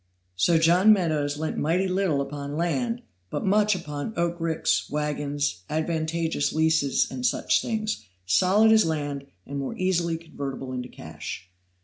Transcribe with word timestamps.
So 0.35 0.57
John 0.57 0.91
Meadows 0.91 1.37
lent 1.37 1.59
mighty 1.59 1.87
little 1.87 2.21
upon 2.21 2.57
land, 2.57 3.03
but 3.29 3.45
much 3.45 3.75
upon 3.75 4.15
oat 4.17 4.35
ricks, 4.41 4.89
wagons, 4.89 5.61
advantageous 5.69 6.51
leases 6.51 7.11
and 7.11 7.23
such 7.23 7.61
things, 7.61 8.03
solid 8.25 8.71
as 8.71 8.83
land 8.83 9.27
and 9.45 9.59
more 9.59 9.75
easily 9.77 10.17
convertible 10.17 10.73
into 10.73 10.89
cash. 10.89 11.51